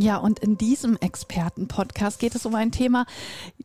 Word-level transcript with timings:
Ja, 0.00 0.18
und 0.18 0.38
in 0.38 0.56
diesem 0.56 0.96
Experten-Podcast 0.96 2.20
geht 2.20 2.36
es 2.36 2.46
um 2.46 2.54
ein 2.54 2.70
Thema, 2.70 3.04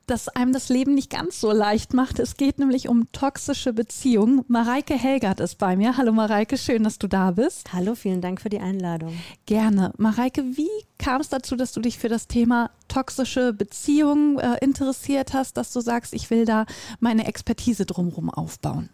das 0.07 0.29
einem 0.29 0.51
das 0.51 0.69
Leben 0.69 0.95
nicht 0.95 1.11
ganz 1.11 1.39
so 1.39 1.51
leicht 1.51 1.93
macht. 1.93 2.17
Es 2.17 2.37
geht 2.37 2.57
nämlich 2.57 2.89
um 2.89 3.11
toxische 3.11 3.71
Beziehungen. 3.71 4.43
Mareike 4.47 4.95
Helgert 4.95 5.39
ist 5.39 5.59
bei 5.59 5.75
mir. 5.75 5.95
Hallo 5.95 6.11
Mareike, 6.11 6.57
schön, 6.57 6.83
dass 6.83 6.97
du 6.97 7.07
da 7.07 7.29
bist. 7.29 7.71
Hallo, 7.71 7.93
vielen 7.93 8.19
Dank 8.19 8.41
für 8.41 8.49
die 8.49 8.59
Einladung. 8.59 9.13
Gerne. 9.45 9.93
Mareike, 9.97 10.43
wie 10.57 10.71
kam 10.97 11.21
es 11.21 11.29
dazu, 11.29 11.55
dass 11.55 11.71
du 11.71 11.81
dich 11.81 11.99
für 11.99 12.09
das 12.09 12.27
Thema 12.27 12.71
toxische 12.87 13.53
Beziehungen 13.53 14.39
äh, 14.39 14.57
interessiert 14.59 15.33
hast, 15.33 15.55
dass 15.57 15.71
du 15.71 15.81
sagst, 15.81 16.15
ich 16.15 16.31
will 16.31 16.45
da 16.45 16.65
meine 16.99 17.27
Expertise 17.27 17.85
drumherum 17.85 18.31
aufbauen? 18.31 18.89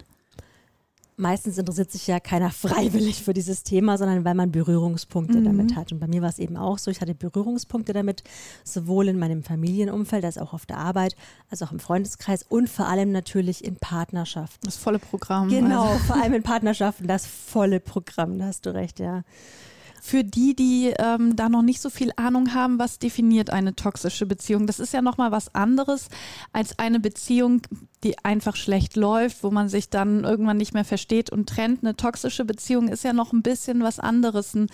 Meistens 1.19 1.57
interessiert 1.57 1.91
sich 1.91 2.07
ja 2.07 2.19
keiner 2.19 2.49
freiwillig 2.51 3.23
für 3.23 3.33
dieses 3.33 3.63
Thema, 3.63 3.97
sondern 3.97 4.25
weil 4.25 4.35
man 4.35 4.51
Berührungspunkte 4.51 5.39
mhm. 5.39 5.45
damit 5.45 5.75
hat. 5.75 5.91
Und 5.91 5.99
bei 5.99 6.07
mir 6.07 6.21
war 6.21 6.29
es 6.29 6.39
eben 6.39 6.57
auch 6.57 6.77
so, 6.77 6.89
ich 6.89 7.01
hatte 7.01 7.13
Berührungspunkte 7.13 7.93
damit, 7.93 8.23
sowohl 8.63 9.07
in 9.07 9.19
meinem 9.19 9.43
Familienumfeld 9.43 10.25
als 10.25 10.37
auch 10.37 10.53
auf 10.53 10.65
der 10.65 10.77
Arbeit, 10.77 11.15
als 11.49 11.61
auch 11.61 11.71
im 11.71 11.79
Freundeskreis 11.79 12.43
und 12.47 12.69
vor 12.69 12.87
allem 12.87 13.11
natürlich 13.11 13.63
in 13.63 13.75
Partnerschaften. 13.75 14.65
Das 14.65 14.77
volle 14.77 14.99
Programm. 14.99 15.49
Genau, 15.49 15.87
also. 15.87 16.05
vor 16.05 16.15
allem 16.21 16.33
in 16.33 16.43
Partnerschaften, 16.49 17.07
das 17.07 17.25
volle 17.25 17.79
Programm, 17.79 18.39
da 18.39 18.45
hast 18.45 18.65
du 18.65 18.73
recht, 18.73 18.99
ja. 18.99 19.23
Für 20.01 20.23
die, 20.23 20.55
die 20.55 20.93
ähm, 20.97 21.35
da 21.35 21.49
noch 21.49 21.61
nicht 21.61 21.81
so 21.81 21.89
viel 21.89 22.11
Ahnung 22.15 22.53
haben, 22.53 22.79
was 22.79 22.99
definiert 22.99 23.49
eine 23.49 23.75
toxische 23.75 24.25
Beziehung? 24.25 24.67
Das 24.67 24.79
ist 24.79 24.93
ja 24.93 25.01
nochmal 25.01 25.31
was 25.31 25.53
anderes 25.53 26.09
als 26.53 26.77
eine 26.79 26.99
Beziehung, 26.99 27.61
die 28.03 28.17
einfach 28.23 28.55
schlecht 28.55 28.95
läuft, 28.95 29.43
wo 29.43 29.51
man 29.51 29.69
sich 29.69 29.89
dann 29.89 30.23
irgendwann 30.23 30.57
nicht 30.57 30.73
mehr 30.73 30.85
versteht 30.85 31.29
und 31.29 31.49
trennt. 31.49 31.83
Eine 31.83 31.95
toxische 31.95 32.45
Beziehung 32.45 32.87
ist 32.87 33.03
ja 33.03 33.13
noch 33.13 33.33
ein 33.33 33.41
bisschen 33.41 33.83
was 33.83 33.99
anderes, 33.99 34.55
ein, 34.55 34.67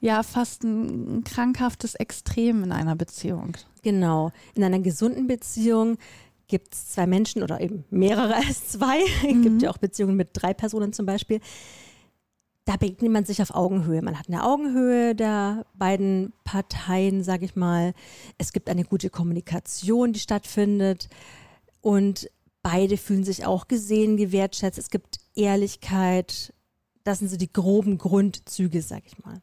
ja 0.00 0.22
fast 0.22 0.64
ein 0.64 1.24
krankhaftes 1.24 1.94
Extrem 1.94 2.64
in 2.64 2.72
einer 2.72 2.96
Beziehung. 2.96 3.56
Genau. 3.82 4.32
In 4.54 4.64
einer 4.64 4.80
gesunden 4.80 5.26
Beziehung 5.26 5.98
gibt 6.48 6.74
es 6.74 6.88
zwei 6.88 7.06
Menschen 7.06 7.42
oder 7.42 7.60
eben 7.60 7.84
mehrere 7.90 8.34
als 8.34 8.68
zwei. 8.68 9.00
Es 9.26 9.34
mhm. 9.34 9.42
gibt 9.42 9.62
ja 9.62 9.70
auch 9.70 9.78
Beziehungen 9.78 10.16
mit 10.16 10.30
drei 10.32 10.52
Personen 10.52 10.92
zum 10.92 11.06
Beispiel 11.06 11.40
da 12.70 12.76
begegnet 12.76 13.10
man 13.10 13.24
sich 13.24 13.42
auf 13.42 13.52
Augenhöhe. 13.52 14.00
Man 14.00 14.16
hat 14.16 14.28
eine 14.28 14.44
Augenhöhe 14.44 15.16
der 15.16 15.66
beiden 15.74 16.32
Parteien, 16.44 17.24
sage 17.24 17.44
ich 17.44 17.56
mal. 17.56 17.94
Es 18.38 18.52
gibt 18.52 18.68
eine 18.70 18.84
gute 18.84 19.10
Kommunikation, 19.10 20.12
die 20.12 20.20
stattfindet. 20.20 21.08
Und 21.80 22.30
beide 22.62 22.96
fühlen 22.96 23.24
sich 23.24 23.44
auch 23.44 23.66
gesehen, 23.66 24.16
gewertschätzt. 24.16 24.78
Es 24.78 24.90
gibt 24.90 25.18
Ehrlichkeit. 25.34 26.54
Das 27.02 27.18
sind 27.18 27.28
so 27.28 27.36
die 27.36 27.52
groben 27.52 27.98
Grundzüge, 27.98 28.82
sage 28.82 29.02
ich 29.06 29.18
mal. 29.24 29.42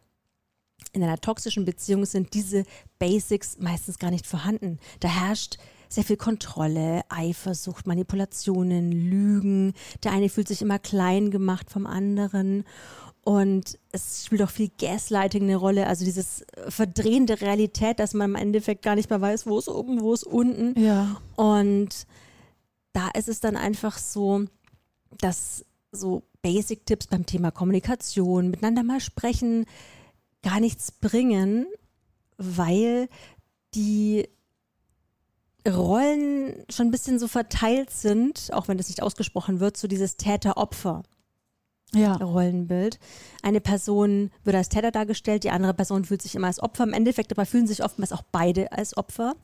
In 0.93 1.03
einer 1.03 1.19
toxischen 1.19 1.65
Beziehung 1.65 2.05
sind 2.05 2.33
diese 2.33 2.63
Basics 2.97 3.57
meistens 3.59 3.99
gar 3.99 4.09
nicht 4.09 4.25
vorhanden. 4.25 4.79
Da 5.01 5.09
herrscht 5.09 5.57
sehr 5.89 6.03
viel 6.03 6.17
Kontrolle, 6.17 7.01
Eifersucht, 7.09 7.87
Manipulationen, 7.87 8.91
Lügen. 8.91 9.73
Der 10.03 10.11
eine 10.11 10.29
fühlt 10.29 10.47
sich 10.47 10.61
immer 10.61 10.79
klein 10.79 11.29
gemacht 11.29 11.69
vom 11.69 11.85
anderen. 11.85 12.63
Und 13.27 13.77
es 13.91 14.23
spielt 14.25 14.41
auch 14.41 14.49
viel 14.49 14.71
Gaslighting 14.79 15.43
eine 15.43 15.57
Rolle, 15.57 15.87
also 15.87 16.05
dieses 16.05 16.45
Verdrehen 16.69 17.25
der 17.25 17.41
Realität, 17.41 17.99
dass 17.99 18.13
man 18.13 18.29
im 18.29 18.35
Endeffekt 18.37 18.83
gar 18.83 18.95
nicht 18.95 19.09
mehr 19.09 19.19
weiß, 19.19 19.45
wo 19.47 19.59
ist 19.59 19.67
oben, 19.67 19.99
wo 19.99 20.13
ist 20.13 20.23
unten. 20.23 20.79
Ja. 20.79 21.19
Und 21.35 22.07
da 22.93 23.09
ist 23.09 23.27
es 23.27 23.41
dann 23.41 23.57
einfach 23.57 23.97
so, 23.97 24.45
dass 25.19 25.65
so 25.91 26.23
Basic-Tipps 26.41 27.07
beim 27.07 27.25
Thema 27.25 27.51
Kommunikation, 27.51 28.49
miteinander 28.49 28.83
mal 28.83 29.01
sprechen, 29.01 29.65
gar 30.41 30.61
nichts 30.61 30.93
bringen, 30.93 31.67
weil 32.37 33.09
die 33.73 34.29
Rollen 35.67 36.63
schon 36.69 36.87
ein 36.87 36.91
bisschen 36.91 37.19
so 37.19 37.27
verteilt 37.27 37.89
sind, 37.89 38.53
auch 38.53 38.69
wenn 38.69 38.77
das 38.77 38.87
nicht 38.87 39.03
ausgesprochen 39.03 39.59
wird, 39.59 39.75
so 39.75 39.89
dieses 39.89 40.15
Täter-Opfer 40.15 41.03
ja. 41.93 42.15
Rollenbild. 42.15 42.99
Eine 43.41 43.61
Person 43.61 44.31
wird 44.43 44.55
als 44.55 44.69
Täter 44.69 44.91
dargestellt, 44.91 45.43
die 45.43 45.51
andere 45.51 45.73
Person 45.73 46.05
fühlt 46.05 46.21
sich 46.21 46.35
immer 46.35 46.47
als 46.47 46.61
Opfer. 46.61 46.83
Im 46.83 46.93
Endeffekt 46.93 47.31
aber 47.31 47.45
fühlen 47.45 47.67
sich 47.67 47.83
oftmals 47.83 48.11
auch 48.11 48.23
beide 48.31 48.71
als 48.71 48.97
Opfer. 48.97 49.35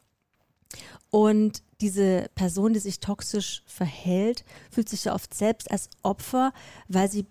Und 1.09 1.61
diese 1.81 2.29
Person, 2.35 2.73
die 2.73 2.79
sich 2.79 2.99
toxisch 2.99 3.63
verhält, 3.65 4.43
fühlt 4.71 4.89
sich 4.89 5.05
ja 5.05 5.13
oft 5.13 5.33
selbst 5.33 5.69
als 5.71 5.89
Opfer, 6.01 6.51
weil 6.87 7.09
sie 7.09 7.25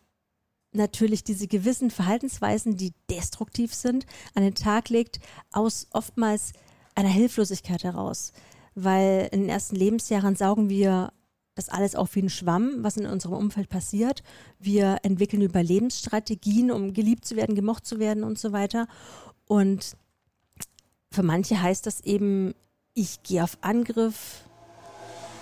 natürlich 0.73 1.25
diese 1.25 1.49
gewissen 1.49 1.91
Verhaltensweisen, 1.91 2.77
die 2.77 2.93
destruktiv 3.11 3.75
sind, 3.75 4.07
an 4.35 4.43
den 4.43 4.55
Tag 4.55 4.89
legt, 4.89 5.21
aus 5.51 5.89
oftmals 5.93 6.53
einer 6.95 7.09
Hilflosigkeit 7.09 7.85
heraus. 7.85 8.33
Weil 8.75 9.29
in 9.33 9.41
den 9.41 9.51
ersten 9.51 9.77
Lebensjahren 9.77 10.37
saugen 10.37 10.69
wir 10.69 11.13
das 11.63 11.75
alles 11.75 11.95
auch 11.95 12.09
wie 12.13 12.23
ein 12.23 12.29
Schwamm, 12.29 12.79
was 12.79 12.97
in 12.97 13.07
unserem 13.07 13.35
Umfeld 13.35 13.69
passiert. 13.69 14.23
Wir 14.59 14.99
entwickeln 15.03 15.43
Überlebensstrategien, 15.43 16.71
um 16.71 16.93
geliebt 16.93 17.25
zu 17.25 17.37
werden, 17.37 17.55
gemocht 17.55 17.87
zu 17.87 17.99
werden 17.99 18.25
und 18.25 18.39
so 18.39 18.53
weiter. 18.53 18.87
Und 19.47 19.97
für 21.11 21.23
manche 21.23 21.61
heißt 21.61 21.87
das 21.87 22.01
eben, 22.01 22.55
ich 22.95 23.23
gehe 23.23 23.45
auf 23.45 23.59
Angriff, 23.61 24.45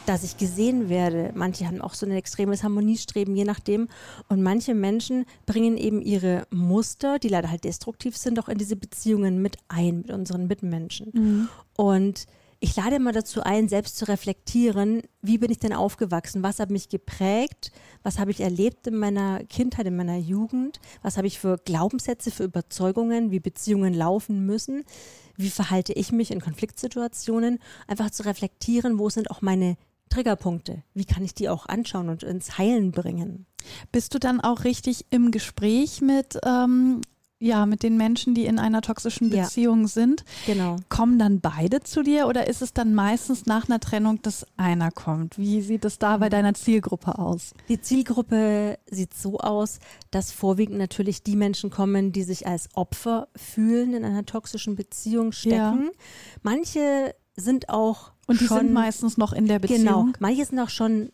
dass 0.06 0.24
ich 0.24 0.36
gesehen 0.36 0.88
werde. 0.88 1.30
Manche 1.34 1.66
haben 1.66 1.80
auch 1.80 1.94
so 1.94 2.06
ein 2.06 2.12
extremes 2.12 2.62
Harmoniestreben, 2.62 3.36
je 3.36 3.44
nachdem. 3.44 3.88
Und 4.28 4.42
manche 4.42 4.74
Menschen 4.74 5.24
bringen 5.46 5.76
eben 5.76 6.02
ihre 6.02 6.46
Muster, 6.50 7.18
die 7.18 7.28
leider 7.28 7.50
halt 7.50 7.64
destruktiv 7.64 8.16
sind, 8.16 8.38
auch 8.40 8.48
in 8.48 8.58
diese 8.58 8.76
Beziehungen 8.76 9.40
mit 9.42 9.58
ein, 9.68 9.98
mit 9.98 10.10
unseren 10.10 10.46
Mitmenschen. 10.46 11.10
Mhm. 11.12 11.48
Und 11.76 12.26
ich 12.62 12.76
lade 12.76 12.98
mal 12.98 13.12
dazu 13.12 13.42
ein, 13.42 13.68
selbst 13.68 13.96
zu 13.96 14.06
reflektieren, 14.06 15.02
wie 15.22 15.38
bin 15.38 15.50
ich 15.50 15.58
denn 15.58 15.72
aufgewachsen? 15.72 16.42
Was 16.42 16.60
hat 16.60 16.70
mich 16.70 16.90
geprägt? 16.90 17.72
Was 18.02 18.18
habe 18.18 18.30
ich 18.30 18.40
erlebt 18.40 18.86
in 18.86 18.96
meiner 18.96 19.42
Kindheit, 19.44 19.86
in 19.86 19.96
meiner 19.96 20.18
Jugend? 20.18 20.78
Was 21.00 21.16
habe 21.16 21.26
ich 21.26 21.38
für 21.38 21.56
Glaubenssätze, 21.56 22.30
für 22.30 22.44
Überzeugungen, 22.44 23.30
wie 23.30 23.40
Beziehungen 23.40 23.94
laufen 23.94 24.44
müssen? 24.44 24.84
Wie 25.36 25.48
verhalte 25.48 25.94
ich 25.94 26.12
mich 26.12 26.30
in 26.30 26.42
Konfliktsituationen? 26.42 27.60
Einfach 27.86 28.10
zu 28.10 28.26
reflektieren, 28.26 28.98
wo 28.98 29.08
sind 29.08 29.30
auch 29.30 29.40
meine 29.40 29.78
Triggerpunkte? 30.10 30.82
Wie 30.92 31.06
kann 31.06 31.24
ich 31.24 31.34
die 31.34 31.48
auch 31.48 31.64
anschauen 31.64 32.10
und 32.10 32.24
ins 32.24 32.58
Heilen 32.58 32.92
bringen? 32.92 33.46
Bist 33.90 34.12
du 34.12 34.18
dann 34.18 34.38
auch 34.38 34.64
richtig 34.64 35.06
im 35.08 35.30
Gespräch 35.30 36.02
mit 36.02 36.38
ähm, 36.44 37.00
ja, 37.42 37.64
mit 37.64 37.82
den 37.82 37.96
Menschen, 37.96 38.34
die 38.34 38.44
in 38.44 38.58
einer 38.58 38.82
toxischen 38.82 39.30
Beziehung 39.30 39.82
ja, 39.82 39.88
sind. 39.88 40.24
Genau. 40.44 40.76
Kommen 40.90 41.18
dann 41.18 41.40
beide 41.40 41.80
zu 41.80 42.02
dir 42.02 42.26
oder 42.28 42.46
ist 42.46 42.60
es 42.60 42.74
dann 42.74 42.94
meistens 42.94 43.46
nach 43.46 43.66
einer 43.66 43.80
Trennung, 43.80 44.20
dass 44.20 44.46
einer 44.58 44.90
kommt? 44.90 45.38
Wie 45.38 45.62
sieht 45.62 45.86
es 45.86 45.98
da 45.98 46.18
bei 46.18 46.26
mhm. 46.26 46.30
deiner 46.30 46.54
Zielgruppe 46.54 47.18
aus? 47.18 47.54
Die 47.70 47.80
Zielgruppe 47.80 48.78
sieht 48.90 49.14
so 49.14 49.38
aus, 49.38 49.78
dass 50.10 50.32
vorwiegend 50.32 50.76
natürlich 50.76 51.22
die 51.22 51.34
Menschen 51.34 51.70
kommen, 51.70 52.12
die 52.12 52.24
sich 52.24 52.46
als 52.46 52.68
Opfer 52.74 53.28
fühlen, 53.34 53.94
in 53.94 54.04
einer 54.04 54.26
toxischen 54.26 54.76
Beziehung 54.76 55.32
stecken. 55.32 55.56
Ja. 55.56 55.90
Manche 56.42 57.14
sind 57.36 57.70
auch 57.70 58.12
und 58.26 58.42
die 58.42 58.46
schon, 58.46 58.58
sind 58.58 58.72
meistens 58.74 59.16
noch 59.16 59.32
in 59.32 59.46
der 59.46 59.60
Beziehung. 59.60 59.80
Genau, 59.80 60.06
manche 60.18 60.44
sind 60.44 60.58
auch 60.58 60.68
schon 60.68 61.10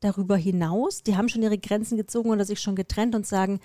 darüber 0.00 0.38
hinaus. 0.38 1.02
Die 1.02 1.18
haben 1.18 1.28
schon 1.28 1.42
ihre 1.42 1.58
Grenzen 1.58 1.98
gezogen 1.98 2.30
oder 2.30 2.46
sich 2.46 2.60
schon 2.60 2.76
getrennt 2.76 3.14
und 3.14 3.26
sagen, 3.26 3.60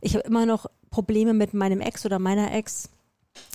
ich 0.00 0.14
habe 0.14 0.26
immer 0.26 0.46
noch 0.46 0.66
Probleme 0.96 1.34
mit 1.34 1.52
meinem 1.52 1.82
Ex 1.82 2.06
oder 2.06 2.18
meiner 2.18 2.54
Ex. 2.54 2.88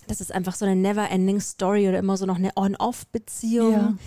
Das 0.06 0.22
ist 0.22 0.32
einfach 0.32 0.54
so 0.54 0.64
eine 0.64 0.76
never-ending 0.76 1.40
Story 1.40 1.90
oder 1.90 1.98
immer 1.98 2.16
so 2.16 2.28
noch 2.28 2.36
eine 2.36 2.52
On-Off-Beziehung. 2.56 3.74
Ja. 3.74 3.98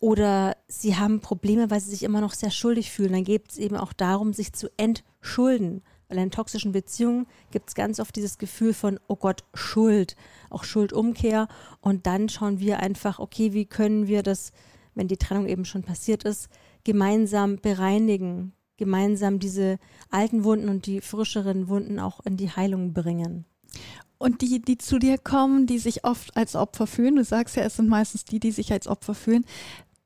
Oder 0.00 0.56
sie 0.66 0.96
haben 0.96 1.20
Probleme, 1.20 1.70
weil 1.70 1.80
sie 1.80 1.90
sich 1.90 2.02
immer 2.02 2.20
noch 2.20 2.34
sehr 2.34 2.50
schuldig 2.50 2.90
fühlen. 2.90 3.12
Dann 3.12 3.22
geht 3.22 3.48
es 3.48 3.58
eben 3.58 3.76
auch 3.76 3.92
darum, 3.92 4.32
sich 4.32 4.52
zu 4.54 4.66
entschulden. 4.76 5.82
Weil 6.08 6.18
in 6.18 6.32
toxischen 6.32 6.72
Beziehungen 6.72 7.28
gibt 7.52 7.68
es 7.68 7.76
ganz 7.76 8.00
oft 8.00 8.16
dieses 8.16 8.38
Gefühl 8.38 8.74
von, 8.74 8.98
oh 9.06 9.14
Gott, 9.14 9.44
Schuld, 9.54 10.16
auch 10.48 10.64
Schuldumkehr. 10.64 11.46
Und 11.80 12.06
dann 12.08 12.28
schauen 12.28 12.58
wir 12.58 12.80
einfach, 12.80 13.20
okay, 13.20 13.52
wie 13.52 13.66
können 13.66 14.08
wir 14.08 14.24
das, 14.24 14.50
wenn 14.96 15.06
die 15.06 15.16
Trennung 15.16 15.46
eben 15.46 15.64
schon 15.64 15.84
passiert 15.84 16.24
ist, 16.24 16.48
gemeinsam 16.82 17.58
bereinigen, 17.58 18.52
gemeinsam 18.80 19.38
diese 19.38 19.78
alten 20.10 20.42
Wunden 20.42 20.68
und 20.68 20.86
die 20.86 21.00
frischeren 21.00 21.68
Wunden 21.68 22.00
auch 22.00 22.18
in 22.24 22.36
die 22.36 22.50
Heilung 22.50 22.92
bringen. 22.92 23.44
Und 24.18 24.40
die, 24.40 24.60
die 24.60 24.78
zu 24.78 24.98
dir 24.98 25.18
kommen, 25.18 25.66
die 25.66 25.78
sich 25.78 26.04
oft 26.04 26.36
als 26.36 26.56
Opfer 26.56 26.86
fühlen, 26.86 27.16
du 27.16 27.24
sagst 27.24 27.56
ja, 27.56 27.62
es 27.62 27.76
sind 27.76 27.88
meistens 27.88 28.24
die, 28.24 28.40
die 28.40 28.50
sich 28.50 28.72
als 28.72 28.88
Opfer 28.88 29.14
fühlen, 29.14 29.44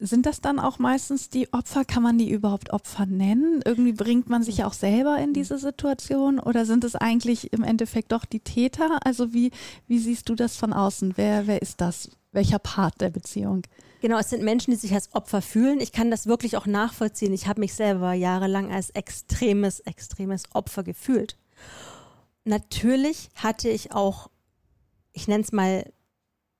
sind 0.00 0.26
das 0.26 0.40
dann 0.40 0.58
auch 0.58 0.78
meistens 0.78 1.30
die 1.30 1.52
Opfer? 1.52 1.84
Kann 1.84 2.02
man 2.02 2.18
die 2.18 2.30
überhaupt 2.30 2.72
Opfer 2.72 3.06
nennen? 3.06 3.62
Irgendwie 3.64 3.92
bringt 3.92 4.28
man 4.28 4.42
sich 4.42 4.58
ja 4.58 4.66
auch 4.66 4.72
selber 4.72 5.18
in 5.18 5.32
diese 5.32 5.56
Situation 5.58 6.40
oder 6.40 6.66
sind 6.66 6.84
es 6.84 6.96
eigentlich 6.96 7.52
im 7.52 7.62
Endeffekt 7.62 8.12
doch 8.12 8.24
die 8.24 8.40
Täter? 8.40 8.98
Also 9.04 9.32
wie, 9.32 9.52
wie 9.86 9.98
siehst 9.98 10.28
du 10.28 10.34
das 10.34 10.56
von 10.56 10.72
außen? 10.72 11.14
Wer, 11.16 11.46
wer 11.46 11.62
ist 11.62 11.80
das? 11.80 12.10
Welcher 12.34 12.58
Part 12.58 13.00
der 13.00 13.10
Beziehung? 13.10 13.62
Genau, 14.00 14.18
es 14.18 14.28
sind 14.28 14.42
Menschen, 14.42 14.72
die 14.72 14.76
sich 14.76 14.92
als 14.92 15.14
Opfer 15.14 15.40
fühlen. 15.40 15.80
Ich 15.80 15.92
kann 15.92 16.10
das 16.10 16.26
wirklich 16.26 16.56
auch 16.56 16.66
nachvollziehen. 16.66 17.32
Ich 17.32 17.46
habe 17.46 17.60
mich 17.60 17.74
selber 17.74 18.12
jahrelang 18.12 18.70
als 18.72 18.90
extremes, 18.90 19.80
extremes 19.80 20.42
Opfer 20.52 20.82
gefühlt. 20.82 21.38
Natürlich 22.44 23.30
hatte 23.36 23.70
ich 23.70 23.92
auch, 23.92 24.28
ich 25.12 25.28
nenne 25.28 25.44
es 25.44 25.52
mal 25.52 25.90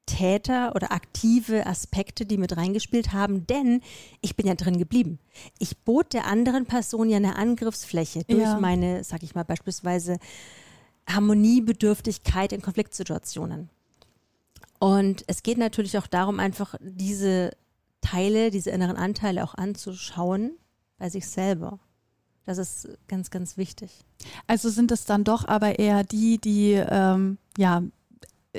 Täter 0.06 0.74
oder 0.74 0.92
aktive 0.92 1.66
Aspekte, 1.66 2.24
die 2.24 2.36
mit 2.36 2.56
reingespielt 2.56 3.12
haben, 3.12 3.46
denn 3.46 3.80
ich 4.20 4.36
bin 4.36 4.46
ja 4.46 4.54
drin 4.54 4.78
geblieben. 4.78 5.18
Ich 5.58 5.78
bot 5.78 6.12
der 6.12 6.26
anderen 6.26 6.66
Person 6.66 7.10
ja 7.10 7.16
eine 7.16 7.36
Angriffsfläche 7.36 8.24
durch 8.24 8.42
ja. 8.42 8.60
meine, 8.60 9.02
sag 9.02 9.22
ich 9.22 9.34
mal 9.34 9.44
beispielsweise, 9.44 10.18
Harmoniebedürftigkeit 11.08 12.52
in 12.52 12.62
Konfliktsituationen. 12.62 13.70
Und 14.78 15.24
es 15.26 15.42
geht 15.42 15.58
natürlich 15.58 15.98
auch 15.98 16.06
darum, 16.06 16.40
einfach 16.40 16.74
diese 16.80 17.52
Teile, 18.00 18.50
diese 18.50 18.70
inneren 18.70 18.96
Anteile 18.96 19.44
auch 19.44 19.54
anzuschauen 19.54 20.52
bei 20.98 21.08
sich 21.08 21.26
selber. 21.26 21.78
Das 22.44 22.58
ist 22.58 22.88
ganz, 23.08 23.30
ganz 23.30 23.56
wichtig. 23.56 24.04
Also 24.46 24.68
sind 24.68 24.92
es 24.92 25.06
dann 25.06 25.24
doch 25.24 25.48
aber 25.48 25.78
eher 25.78 26.04
die, 26.04 26.38
die 26.38 26.72
ähm, 26.72 27.38
ja 27.56 27.82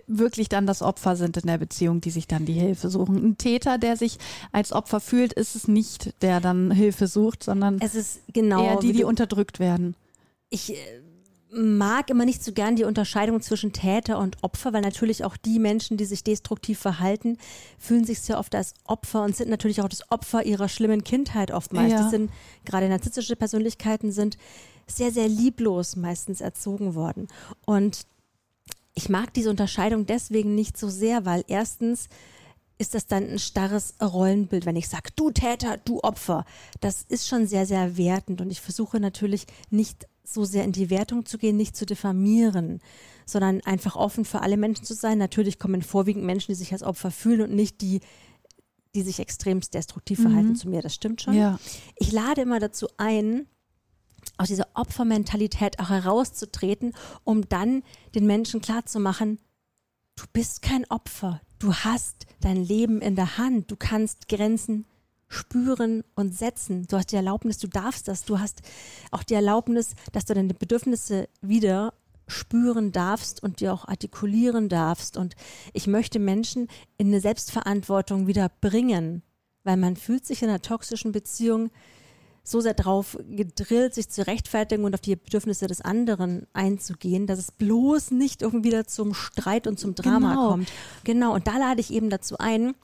wirklich 0.08 0.50
dann 0.50 0.68
das 0.68 0.82
Opfer 0.82 1.16
sind 1.16 1.38
in 1.38 1.48
der 1.48 1.58
Beziehung, 1.58 2.02
die 2.02 2.10
sich 2.10 2.28
dann 2.28 2.46
die 2.46 2.54
Hilfe 2.54 2.90
suchen. 2.90 3.16
Ein 3.16 3.38
Täter, 3.38 3.78
der 3.78 3.96
sich 3.96 4.18
als 4.52 4.74
Opfer 4.74 5.00
fühlt, 5.00 5.34
ist 5.34 5.56
es 5.56 5.68
nicht, 5.68 6.14
der 6.22 6.42
dann 6.42 6.72
Hilfe 6.72 7.08
sucht, 7.08 7.44
sondern 7.44 7.80
es 7.80 7.96
ist 7.96 8.22
genau 8.34 8.64
eher 8.64 8.80
die, 8.80 8.92
die 8.92 9.04
unterdrückt 9.04 9.60
werden. 9.60 9.96
Ich 10.50 10.74
äh, 10.74 10.76
mag 11.56 12.10
immer 12.10 12.26
nicht 12.26 12.44
so 12.44 12.52
gern 12.52 12.76
die 12.76 12.84
Unterscheidung 12.84 13.42
zwischen 13.42 13.72
Täter 13.72 14.20
und 14.20 14.44
Opfer, 14.44 14.74
weil 14.74 14.82
natürlich 14.82 15.24
auch 15.24 15.38
die 15.38 15.60
Menschen, 15.60 15.98
die 15.98 16.06
sich 16.06 16.24
destruktiv 16.24 16.80
verhalten, 16.80 17.38
fühlen 17.80 18.04
sich 18.04 18.20
sehr 18.22 18.40
oft 18.40 18.54
als 18.56 18.74
Opfer 18.84 19.24
und 19.24 19.36
sind 19.36 19.50
natürlich 19.50 19.82
auch 19.82 19.88
das 19.88 20.12
Opfer 20.12 20.46
ihrer 20.46 20.68
schlimmen 20.68 21.04
Kindheit 21.04 21.52
oftmals. 21.52 21.92
Ja. 21.92 22.04
Die 22.04 22.10
sind, 22.10 22.32
gerade 22.66 22.90
narzisstische 22.90 23.36
Persönlichkeiten 23.36 24.12
sind 24.12 24.38
sehr, 24.88 25.12
sehr 25.12 25.28
lieblos 25.28 25.96
meistens 25.96 26.42
erzogen 26.42 26.94
worden. 26.94 27.28
Und 27.66 28.06
ich 28.94 29.10
mag 29.10 29.34
diese 29.34 29.50
Unterscheidung 29.50 30.06
deswegen 30.06 30.56
nicht 30.56 30.78
so 30.78 30.90
sehr, 30.90 31.26
weil 31.26 31.44
erstens 31.48 32.10
ist 32.78 32.94
das 32.94 33.08
dann 33.08 33.24
ein 33.24 33.40
starres 33.40 33.96
Rollenbild, 34.02 34.66
wenn 34.66 34.76
ich 34.76 34.90
sage, 34.90 35.10
du 35.16 35.32
Täter, 35.32 35.78
du 35.78 36.02
Opfer. 36.02 36.46
Das 36.82 37.06
ist 37.08 37.28
schon 37.28 37.48
sehr, 37.48 37.66
sehr 37.66 37.98
wertend 37.98 38.42
und 38.42 38.52
ich 38.52 38.60
versuche 38.60 39.00
natürlich 39.00 39.48
nicht 39.70 40.08
so 40.28 40.46
sehr 40.46 40.64
in 40.64 40.72
die 40.72 40.90
Wertung 40.90 41.26
zu 41.26 41.38
gehen, 41.38 41.58
nicht 41.58 41.76
zu 41.76 41.86
diffamieren, 41.86 42.80
sondern 43.26 43.62
einfach 43.62 43.96
offen 43.96 44.26
für 44.26 44.42
alle 44.42 44.58
Menschen 44.58 44.86
zu 44.86 44.94
sein. 44.94 45.18
Natürlich 45.18 45.60
kommen 45.60 45.82
vorwiegend 45.82 46.26
Menschen, 46.26 46.52
die 46.52 46.56
sich 46.56 46.72
als 46.74 46.84
Opfer 46.84 47.12
fühlen 47.12 47.42
und 47.42 47.56
nicht 47.56 47.82
die, 47.82 48.02
die 48.94 49.02
sich 49.02 49.20
extremst 49.20 49.74
destruktiv 49.74 50.22
verhalten 50.22 50.50
mhm. 50.50 50.56
zu 50.56 50.70
mir. 50.70 50.82
Das 50.82 50.96
stimmt 50.96 51.22
schon. 51.22 51.34
Ja. 51.34 51.60
Ich 51.98 52.12
lade 52.12 52.42
immer 52.42 52.60
dazu 52.60 52.88
ein, 52.98 53.48
aus 54.38 54.48
dieser 54.48 54.68
Opfermentalität 54.74 55.80
auch 55.80 55.90
herauszutreten, 55.90 56.94
um 57.24 57.48
dann 57.48 57.84
den 58.16 58.26
Menschen 58.26 58.62
klarzumachen, 58.62 59.40
du 60.16 60.26
bist 60.34 60.62
kein 60.62 60.86
Opfer, 60.90 61.42
du 61.60 61.74
hast 61.74 62.26
dein 62.42 62.64
Leben 62.64 63.02
in 63.02 63.16
der 63.16 63.38
Hand, 63.38 63.72
du 63.72 63.76
kannst 63.76 64.28
Grenzen 64.28 64.86
spüren 65.28 66.04
und 66.16 66.36
setzen. 66.36 66.88
Du 66.88 66.98
hast 66.98 67.12
die 67.12 67.16
Erlaubnis, 67.16 67.58
du 67.58 67.68
darfst 67.68 68.08
das. 68.08 68.26
Du 68.26 68.40
hast 68.40 68.62
auch 69.12 69.24
die 69.24 69.34
Erlaubnis, 69.34 69.96
dass 70.12 70.26
du 70.26 70.34
deine 70.34 70.54
Bedürfnisse 70.54 71.28
wieder 71.42 71.94
spüren 72.28 72.92
darfst 72.92 73.44
und 73.44 73.60
dir 73.60 73.74
auch 73.74 73.88
artikulieren 73.88 74.70
darfst. 74.70 75.18
Und 75.18 75.36
ich 75.74 75.88
möchte 75.88 76.20
Menschen 76.20 76.68
in 76.98 77.08
eine 77.08 77.20
Selbstverantwortung 77.20 78.28
wieder 78.28 78.50
bringen, 78.62 79.22
weil 79.64 79.78
man 79.78 79.96
fühlt 79.96 80.26
sich 80.26 80.42
in 80.42 80.50
einer 80.50 80.62
toxischen 80.62 81.12
Beziehung 81.12 81.70
so 82.44 82.62
sehr 82.62 82.76
darauf 82.76 83.18
gedrillt, 83.28 83.96
sich 83.96 84.10
zu 84.10 84.26
rechtfertigen 84.26 84.86
und 84.86 84.94
auf 84.94 85.02
die 85.02 85.16
Bedürfnisse 85.16 85.66
des 85.66 85.82
anderen 85.82 86.46
einzugehen, 86.54 87.26
dass 87.26 87.40
es 87.40 87.52
bloß 87.52 88.12
nicht 88.12 88.44
irgendwie 88.44 88.70
wieder 88.70 88.86
zum 88.86 89.16
Streit 89.16 89.66
und 89.66 89.80
zum 89.80 89.96
Drama 89.96 90.30
genau. 90.30 90.50
kommt. 90.50 90.72
Genau, 91.04 91.34
und 91.34 91.48
da 91.48 91.58
lade 91.58 91.82
ich 91.82 91.92
eben 91.92 92.12
dazu 92.12 92.38
ein, 92.38 92.76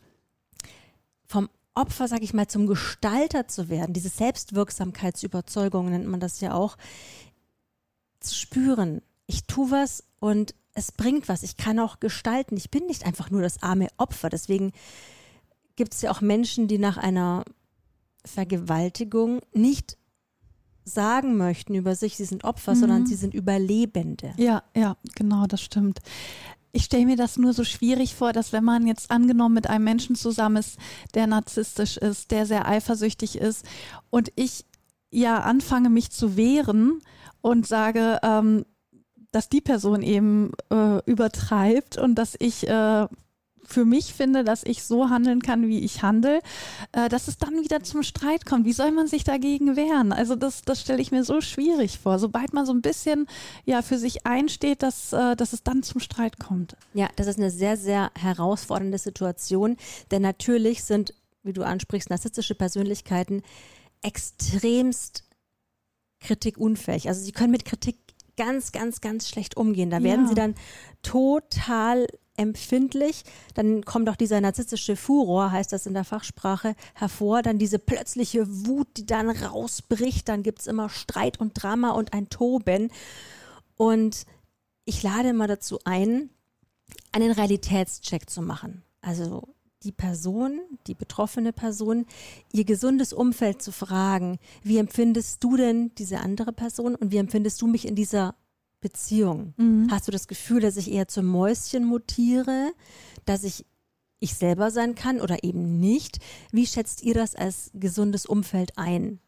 vom 1.27 1.47
Opfer, 1.73 2.07
sag 2.07 2.21
ich 2.21 2.33
mal, 2.33 2.47
zum 2.47 2.67
Gestalter 2.67 3.47
zu 3.47 3.69
werden, 3.69 3.93
diese 3.93 4.09
Selbstwirksamkeitsüberzeugung 4.09 5.89
nennt 5.89 6.07
man 6.07 6.19
das 6.19 6.41
ja 6.41 6.53
auch, 6.53 6.77
zu 8.19 8.35
spüren, 8.35 9.01
ich 9.25 9.45
tue 9.45 9.71
was 9.71 10.03
und 10.19 10.53
es 10.73 10.91
bringt 10.91 11.27
was, 11.27 11.43
ich 11.43 11.57
kann 11.57 11.79
auch 11.79 11.99
gestalten, 11.99 12.55
ich 12.57 12.71
bin 12.71 12.85
nicht 12.85 13.05
einfach 13.05 13.29
nur 13.29 13.41
das 13.41 13.61
arme 13.63 13.87
Opfer. 13.97 14.29
Deswegen 14.29 14.71
gibt 15.75 15.93
es 15.93 16.01
ja 16.01 16.11
auch 16.11 16.21
Menschen, 16.21 16.67
die 16.67 16.77
nach 16.77 16.97
einer 16.97 17.43
Vergewaltigung 18.25 19.41
nicht 19.53 19.97
sagen 20.83 21.37
möchten 21.37 21.75
über 21.75 21.95
sich, 21.95 22.17
sie 22.17 22.25
sind 22.25 22.43
Opfer, 22.43 22.75
mhm. 22.75 22.79
sondern 22.79 23.05
sie 23.05 23.15
sind 23.15 23.33
Überlebende. 23.33 24.33
Ja, 24.37 24.63
ja, 24.75 24.97
genau, 25.15 25.45
das 25.47 25.61
stimmt. 25.61 25.99
Ich 26.73 26.85
stelle 26.85 27.05
mir 27.05 27.17
das 27.17 27.37
nur 27.37 27.53
so 27.53 27.63
schwierig 27.63 28.15
vor, 28.15 28.33
dass 28.33 28.53
wenn 28.53 28.63
man 28.63 28.87
jetzt 28.87 29.11
angenommen 29.11 29.55
mit 29.55 29.69
einem 29.69 29.83
Menschen 29.83 30.15
zusammen 30.15 30.57
ist, 30.57 30.77
der 31.13 31.27
narzisstisch 31.27 31.97
ist, 31.97 32.31
der 32.31 32.45
sehr 32.45 32.67
eifersüchtig 32.67 33.37
ist 33.37 33.65
und 34.09 34.31
ich 34.35 34.65
ja 35.11 35.39
anfange 35.39 35.89
mich 35.89 36.11
zu 36.11 36.37
wehren 36.37 37.01
und 37.41 37.67
sage, 37.67 38.19
ähm, 38.23 38.65
dass 39.31 39.49
die 39.49 39.61
Person 39.61 40.01
eben 40.01 40.51
äh, 40.69 40.99
übertreibt 41.05 41.97
und 41.97 42.15
dass 42.15 42.35
ich 42.39 42.67
äh, 42.67 43.07
für 43.63 43.85
mich 43.85 44.13
finde, 44.13 44.43
dass 44.43 44.63
ich 44.63 44.83
so 44.83 45.09
handeln 45.09 45.41
kann, 45.41 45.67
wie 45.67 45.79
ich 45.79 46.03
handle, 46.03 46.41
äh, 46.91 47.09
dass 47.09 47.27
es 47.27 47.37
dann 47.37 47.63
wieder 47.63 47.83
zum 47.83 48.03
Streit 48.03 48.45
kommt. 48.45 48.65
Wie 48.65 48.73
soll 48.73 48.91
man 48.91 49.07
sich 49.07 49.23
dagegen 49.23 49.75
wehren? 49.75 50.11
Also 50.13 50.35
das, 50.35 50.61
das 50.63 50.81
stelle 50.81 51.01
ich 51.01 51.11
mir 51.11 51.23
so 51.23 51.41
schwierig 51.41 51.99
vor. 51.99 52.19
Sobald 52.19 52.53
man 52.53 52.65
so 52.65 52.73
ein 52.73 52.81
bisschen 52.81 53.27
ja 53.65 53.81
für 53.81 53.97
sich 53.97 54.25
einsteht, 54.25 54.83
dass, 54.83 55.13
äh, 55.13 55.35
dass 55.35 55.53
es 55.53 55.63
dann 55.63 55.83
zum 55.83 55.99
Streit 56.01 56.39
kommt. 56.39 56.75
Ja, 56.93 57.09
das 57.15 57.27
ist 57.27 57.37
eine 57.37 57.51
sehr, 57.51 57.77
sehr 57.77 58.11
herausfordernde 58.19 58.97
Situation, 58.97 59.77
denn 60.11 60.21
natürlich 60.21 60.83
sind, 60.83 61.13
wie 61.43 61.53
du 61.53 61.63
ansprichst, 61.63 62.09
narzisstische 62.09 62.55
Persönlichkeiten 62.55 63.41
extremst 64.01 65.23
kritikunfähig. 66.19 67.07
Also 67.07 67.21
sie 67.23 67.31
können 67.31 67.51
mit 67.51 67.65
Kritik 67.65 67.97
ganz, 68.37 68.71
ganz, 68.71 69.01
ganz 69.01 69.27
schlecht 69.27 69.57
umgehen. 69.57 69.89
Da 69.89 70.03
werden 70.03 70.23
ja. 70.23 70.29
sie 70.29 70.35
dann 70.35 70.55
total 71.01 72.07
empfindlich. 72.41 73.23
Dann 73.53 73.83
kommt 73.85 74.09
auch 74.09 74.15
dieser 74.15 74.41
narzisstische 74.41 74.95
Furor, 74.95 75.51
heißt 75.51 75.71
das 75.71 75.85
in 75.85 75.93
der 75.93 76.03
Fachsprache, 76.03 76.75
hervor. 76.93 77.41
Dann 77.41 77.57
diese 77.57 77.79
plötzliche 77.79 78.45
Wut, 78.65 78.87
die 78.97 79.05
dann 79.05 79.29
rausbricht. 79.29 80.27
Dann 80.27 80.43
gibt 80.43 80.59
es 80.59 80.67
immer 80.67 80.89
Streit 80.89 81.39
und 81.39 81.53
Drama 81.53 81.91
und 81.91 82.13
ein 82.13 82.29
Toben. 82.29 82.91
Und 83.77 84.25
ich 84.85 85.03
lade 85.03 85.33
mal 85.33 85.47
dazu 85.47 85.79
ein, 85.85 86.29
einen 87.11 87.31
Realitätscheck 87.31 88.29
zu 88.29 88.41
machen. 88.41 88.83
Also 89.01 89.47
die 89.83 89.91
Person, 89.91 90.59
die 90.87 90.93
betroffene 90.93 91.53
Person, 91.53 92.05
ihr 92.51 92.65
gesundes 92.65 93.13
Umfeld 93.13 93.61
zu 93.61 93.71
fragen, 93.71 94.37
wie 94.63 94.77
empfindest 94.77 95.43
du 95.43 95.57
denn 95.57 95.91
diese 95.95 96.19
andere 96.19 96.53
Person 96.53 96.95
und 96.95 97.11
wie 97.11 97.17
empfindest 97.17 97.61
du 97.61 97.67
mich 97.67 97.87
in 97.87 97.95
dieser 97.95 98.35
Beziehung? 98.81 99.53
Mhm. 99.57 99.87
Hast 99.89 100.07
du 100.07 100.11
das 100.11 100.27
Gefühl, 100.27 100.59
dass 100.59 100.77
ich 100.77 100.91
eher 100.91 101.07
zum 101.07 101.25
Mäuschen 101.25 101.85
mutiere, 101.85 102.73
dass 103.25 103.43
ich 103.43 103.65
ich 104.23 104.35
selber 104.35 104.69
sein 104.69 104.95
kann 104.95 105.19
oder 105.19 105.43
eben 105.43 105.79
nicht? 105.79 106.19
Wie 106.51 106.67
schätzt 106.67 107.01
ihr 107.01 107.15
das 107.15 107.35
als 107.35 107.71
gesundes 107.73 108.25
Umfeld 108.25 108.77
ein? 108.77 109.19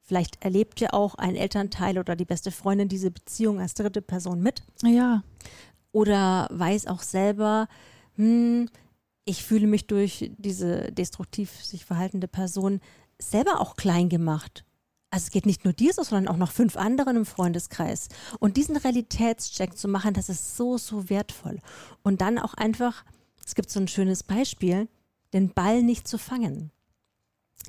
Vielleicht 0.00 0.42
erlebt 0.44 0.80
ja 0.80 0.92
auch 0.92 1.14
ein 1.14 1.36
Elternteil 1.36 1.98
oder 1.98 2.16
die 2.16 2.24
beste 2.24 2.50
Freundin 2.50 2.88
diese 2.88 3.10
Beziehung 3.10 3.60
als 3.60 3.74
dritte 3.74 4.02
Person 4.02 4.40
mit. 4.40 4.62
Ja. 4.82 5.22
Oder 5.92 6.48
weiß 6.50 6.86
auch 6.86 7.02
selber, 7.02 7.68
hm, 8.16 8.68
ich 9.24 9.44
fühle 9.44 9.66
mich 9.66 9.86
durch 9.86 10.30
diese 10.36 10.92
destruktiv 10.92 11.64
sich 11.64 11.84
verhaltende 11.84 12.28
Person 12.28 12.80
selber 13.18 13.60
auch 13.60 13.76
klein 13.76 14.08
gemacht. 14.08 14.64
Also 15.14 15.26
es 15.26 15.30
geht 15.30 15.46
nicht 15.46 15.62
nur 15.62 15.72
dir 15.72 15.92
so, 15.92 16.02
sondern 16.02 16.26
auch 16.26 16.36
noch 16.36 16.50
fünf 16.50 16.76
anderen 16.76 17.18
im 17.18 17.24
Freundeskreis. 17.24 18.08
Und 18.40 18.56
diesen 18.56 18.76
Realitätscheck 18.76 19.78
zu 19.78 19.86
machen, 19.86 20.12
das 20.12 20.28
ist 20.28 20.56
so, 20.56 20.76
so 20.76 21.08
wertvoll. 21.08 21.60
Und 22.02 22.20
dann 22.20 22.36
auch 22.36 22.54
einfach, 22.54 23.04
es 23.46 23.54
gibt 23.54 23.70
so 23.70 23.78
ein 23.78 23.86
schönes 23.86 24.24
Beispiel, 24.24 24.88
den 25.32 25.50
Ball 25.50 25.84
nicht 25.84 26.08
zu 26.08 26.18
fangen. 26.18 26.72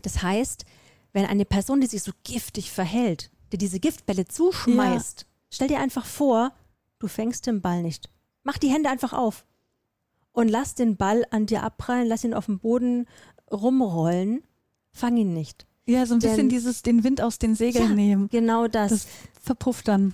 Das 0.02 0.24
heißt, 0.24 0.66
wenn 1.14 1.28
eine 1.28 1.46
Person, 1.46 1.82
die 1.82 1.86
sich 1.86 2.02
so 2.02 2.14
giftig 2.24 2.72
verhält, 2.72 3.30
dir 3.54 3.60
diese 3.60 3.80
Giftbälle 3.80 4.26
zuschmeißt, 4.26 5.22
ja. 5.22 5.28
stell 5.52 5.68
dir 5.68 5.82
einfach 5.82 6.08
vor, 6.08 6.52
du 6.98 7.08
fängst 7.08 7.46
den 7.46 7.62
Ball 7.62 7.84
nicht. 7.84 8.10
Mach 8.42 8.58
die 8.58 8.70
Hände 8.70 8.90
einfach 8.90 9.14
auf 9.14 9.46
und 10.32 10.48
lass 10.48 10.74
den 10.74 10.98
Ball 10.98 11.28
an 11.30 11.46
dir 11.46 11.62
abprallen, 11.62 12.08
lass 12.08 12.24
ihn 12.24 12.34
auf 12.34 12.48
dem 12.48 12.58
Boden 12.58 13.06
rumrollen, 13.52 14.44
fang 14.92 15.16
ihn 15.18 15.36
nicht. 15.36 15.68
Ja, 15.88 16.06
so 16.06 16.16
ein 16.16 16.20
Denn, 16.20 16.32
bisschen 16.32 16.50
dieses 16.50 16.82
den 16.82 17.04
Wind 17.04 17.22
aus 17.22 17.38
den 17.38 17.56
Segeln 17.56 17.90
ja, 17.90 17.96
nehmen. 17.96 18.30
Genau 18.30 18.68
das. 18.68 18.90
Das 18.90 19.08
verpufft 19.42 19.88
dann. 19.88 20.14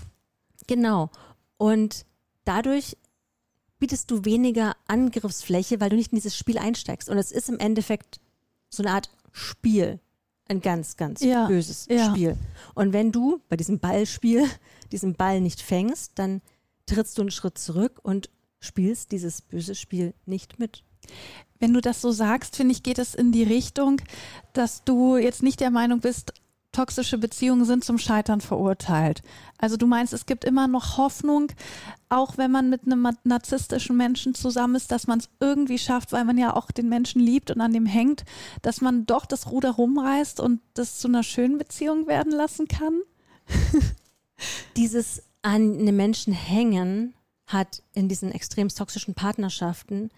Genau. 0.68 1.10
Und 1.58 2.06
dadurch 2.44 2.98
bietest 3.80 4.12
du 4.12 4.26
weniger 4.26 4.76
Angriffsfläche, 4.88 5.80
weil 5.80 5.90
du 5.90 5.96
nicht 5.96 6.12
in 6.12 6.18
dieses 6.18 6.38
Spiel 6.38 6.58
einsteigst. 6.58 7.10
Und 7.10 7.18
es 7.18 7.32
ist 7.32 7.50
im 7.50 7.60
Endeffekt 7.60 8.20
so 8.70 8.84
eine 8.84 8.92
Art 8.92 9.10
Spiel. 9.32 10.00
Ein 10.48 10.62
ganz, 10.62 10.98
ganz 10.98 11.22
ja, 11.22 11.48
böses 11.48 11.88
ja. 11.90 12.10
Spiel. 12.10 12.38
Und 12.76 12.92
wenn 12.92 13.14
du 13.14 13.42
bei 13.48 13.56
diesem 13.56 13.80
Ballspiel 13.80 14.46
diesen 14.92 15.16
Ball 15.16 15.40
nicht 15.40 15.62
fängst, 15.62 16.12
dann 16.16 16.42
trittst 16.86 17.18
du 17.18 17.22
einen 17.22 17.32
Schritt 17.32 17.58
zurück 17.58 18.00
und 18.04 18.30
spielst 18.60 19.12
dieses 19.14 19.42
böse 19.42 19.76
Spiel 19.76 20.14
nicht 20.26 20.60
mit. 20.60 20.84
Wenn 21.62 21.74
du 21.74 21.80
das 21.80 22.02
so 22.02 22.12
sagst, 22.12 22.56
finde 22.56 22.72
ich, 22.74 22.82
geht 22.82 22.98
es 22.98 23.14
in 23.14 23.32
die 23.32 23.44
Richtung, 23.44 24.02
dass 24.54 24.84
du 24.84 25.16
jetzt 25.16 25.44
nicht 25.44 25.60
der 25.60 25.70
Meinung 25.70 26.00
bist, 26.00 26.34
toxische 26.72 27.20
Beziehungen 27.20 27.66
sind 27.66 27.84
zum 27.84 28.00
Scheitern 28.00 28.42
verurteilt. 28.42 29.22
Also 29.60 29.78
du 29.78 29.86
meinst, 29.86 30.12
es 30.12 30.26
gibt 30.26 30.44
immer 30.44 30.68
noch 30.68 30.98
Hoffnung, 30.98 31.52
auch 32.10 32.38
wenn 32.38 32.50
man 32.50 32.72
mit 32.72 32.86
einem 32.86 33.08
narzisstischen 33.24 33.96
Menschen 33.96 34.34
zusammen 34.34 34.74
ist, 34.74 34.92
dass 34.92 35.06
man 35.06 35.20
es 35.20 35.30
irgendwie 35.40 35.78
schafft, 35.78 36.14
weil 36.14 36.26
man 36.26 36.40
ja 36.40 36.56
auch 36.56 36.72
den 36.72 36.90
Menschen 36.90 37.22
liebt 37.22 37.52
und 37.52 37.62
an 37.62 37.74
dem 37.74 37.86
hängt, 37.86 38.24
dass 38.64 38.82
man 38.82 39.06
doch 39.06 39.28
das 39.28 39.52
Ruder 39.52 39.72
rumreißt 39.72 40.40
und 40.40 40.62
das 40.74 40.98
zu 40.98 41.10
einer 41.10 41.24
schönen 41.24 41.60
Beziehung 41.60 42.08
werden 42.08 42.32
lassen 42.32 42.68
kann? 42.68 43.02
Dieses 44.78 45.22
an 45.44 45.78
einem 45.78 45.96
Menschen 45.96 46.34
hängen 46.34 47.14
hat 47.46 47.84
in 47.94 48.08
diesen 48.08 48.32
extrem 48.32 48.70
toxischen 48.70 49.14
Partnerschaften 49.14 50.10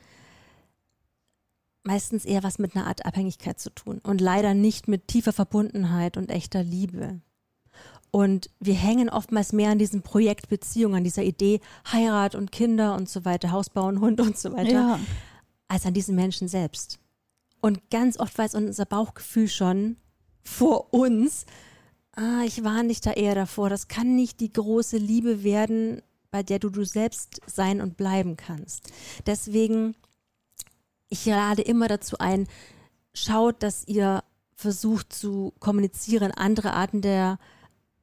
meistens 1.83 2.25
eher 2.25 2.43
was 2.43 2.59
mit 2.59 2.75
einer 2.75 2.87
Art 2.87 3.05
Abhängigkeit 3.05 3.59
zu 3.59 3.69
tun 3.69 3.99
und 4.03 4.21
leider 4.21 4.53
nicht 4.53 4.87
mit 4.87 5.07
tiefer 5.07 5.33
Verbundenheit 5.33 6.17
und 6.17 6.31
echter 6.31 6.63
Liebe. 6.63 7.21
Und 8.11 8.49
wir 8.59 8.75
hängen 8.75 9.09
oftmals 9.09 9.53
mehr 9.53 9.71
an 9.71 9.79
diesem 9.79 10.03
Projekt 10.03 10.47
Beziehung, 10.47 10.95
an 10.95 11.03
dieser 11.03 11.23
Idee 11.23 11.59
Heirat 11.91 12.35
und 12.35 12.51
Kinder 12.51 12.95
und 12.95 13.09
so 13.09 13.25
weiter, 13.25 13.51
Haus 13.51 13.69
bauen, 13.69 13.99
Hund 14.01 14.21
und 14.21 14.37
so 14.37 14.53
weiter, 14.53 14.71
ja. 14.71 14.99
als 15.67 15.85
an 15.85 15.93
diesen 15.93 16.15
Menschen 16.15 16.47
selbst. 16.47 16.99
Und 17.59 17.89
ganz 17.89 18.19
oft 18.19 18.37
weiß 18.37 18.55
unser 18.55 18.85
Bauchgefühl 18.85 19.47
schon 19.47 19.97
vor 20.43 20.93
uns, 20.93 21.45
ah, 22.15 22.43
ich 22.45 22.63
war 22.63 22.83
nicht 22.83 23.05
da 23.05 23.13
eher 23.13 23.35
davor, 23.35 23.69
das 23.69 23.87
kann 23.87 24.15
nicht 24.15 24.41
die 24.41 24.53
große 24.53 24.97
Liebe 24.97 25.43
werden, 25.43 26.01
bei 26.29 26.43
der 26.43 26.59
du 26.59 26.69
du 26.69 26.83
selbst 26.83 27.41
sein 27.47 27.81
und 27.81 27.97
bleiben 27.97 28.37
kannst. 28.37 28.91
Deswegen 29.25 29.95
ich 31.13 31.27
lade 31.27 31.61
immer 31.61 31.87
dazu 31.87 32.17
ein, 32.17 32.47
schaut, 33.13 33.61
dass 33.61 33.87
ihr 33.87 34.23
versucht 34.55 35.13
zu 35.13 35.53
kommunizieren, 35.59 36.31
andere 36.31 36.73
Arten 36.73 37.01
der, 37.01 37.37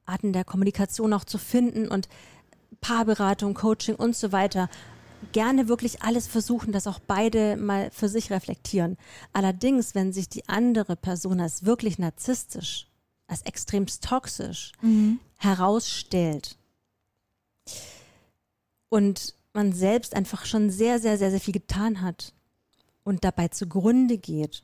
Arten 0.05 0.31
der 0.31 0.45
Kommunikation 0.45 1.11
auch 1.11 1.25
zu 1.25 1.37
finden 1.37 1.89
und 1.89 2.07
Paarberatung, 2.79 3.53
Coaching 3.53 3.95
und 3.95 4.15
so 4.15 4.31
weiter. 4.31 4.69
Gerne 5.33 5.67
wirklich 5.67 6.01
alles 6.01 6.25
versuchen, 6.27 6.71
dass 6.71 6.87
auch 6.87 6.99
beide 6.99 7.57
mal 7.57 7.91
für 7.91 8.07
sich 8.07 8.31
reflektieren. 8.31 8.97
Allerdings, 9.33 9.93
wenn 9.93 10.13
sich 10.13 10.29
die 10.29 10.47
andere 10.47 10.95
Person 10.95 11.41
als 11.41 11.65
wirklich 11.65 11.99
narzisstisch, 11.99 12.87
als 13.27 13.41
extremst 13.41 14.05
toxisch 14.05 14.71
mhm. 14.81 15.19
herausstellt 15.35 16.57
und 18.87 19.35
man 19.51 19.73
selbst 19.73 20.15
einfach 20.15 20.45
schon 20.45 20.69
sehr, 20.69 20.99
sehr, 20.99 21.17
sehr, 21.17 21.29
sehr 21.29 21.41
viel 21.41 21.53
getan 21.53 22.01
hat, 22.01 22.33
und 23.03 23.23
dabei 23.23 23.47
zugrunde 23.47 24.17
geht, 24.17 24.63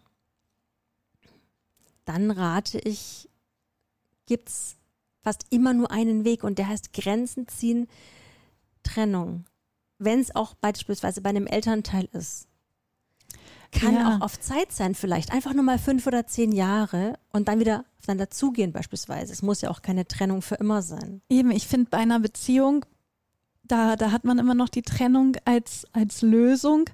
dann 2.05 2.31
rate 2.31 2.79
ich, 2.79 3.29
gibt 4.25 4.49
es 4.49 4.77
fast 5.21 5.45
immer 5.49 5.73
nur 5.73 5.91
einen 5.91 6.23
Weg 6.23 6.43
und 6.43 6.57
der 6.57 6.69
heißt 6.69 6.93
Grenzen 6.93 7.47
ziehen, 7.47 7.87
Trennung. 8.83 9.45
Wenn 9.99 10.19
es 10.19 10.35
auch 10.35 10.53
beispielsweise 10.53 11.21
bei 11.21 11.29
einem 11.29 11.47
Elternteil 11.47 12.07
ist. 12.13 12.47
Kann 13.71 13.95
ja. 13.95 14.15
auch 14.15 14.21
auf 14.21 14.39
Zeit 14.39 14.71
sein, 14.71 14.95
vielleicht. 14.95 15.33
Einfach 15.33 15.53
nur 15.53 15.63
mal 15.63 15.79
fünf 15.79 16.07
oder 16.07 16.25
zehn 16.25 16.53
Jahre 16.53 17.19
und 17.33 17.49
dann 17.49 17.59
wieder 17.59 17.83
aufeinander 17.99 18.29
zugehen, 18.29 18.71
beispielsweise. 18.71 19.33
Es 19.33 19.41
muss 19.41 19.59
ja 19.59 19.69
auch 19.69 19.81
keine 19.81 20.07
Trennung 20.07 20.41
für 20.41 20.55
immer 20.55 20.81
sein. 20.81 21.21
Eben, 21.29 21.51
ich 21.51 21.67
finde, 21.67 21.89
bei 21.89 21.97
einer 21.97 22.19
Beziehung 22.19 22.85
da, 23.67 23.95
da 23.95 24.11
hat 24.11 24.23
man 24.23 24.39
immer 24.39 24.53
noch 24.53 24.69
die 24.69 24.81
Trennung 24.81 25.37
als, 25.45 25.85
als 25.93 26.21
Lösung. 26.21 26.89